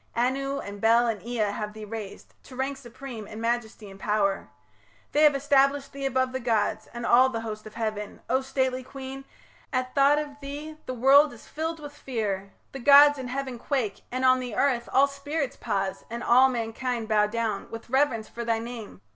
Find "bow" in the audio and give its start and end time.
17.07-17.27